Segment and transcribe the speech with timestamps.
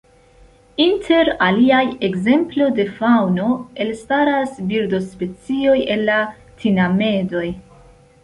[0.83, 3.51] Inter aliaj ekzemplo de faŭno
[3.85, 6.19] elstaras birdospecioj el la
[6.63, 7.47] tinamedoj.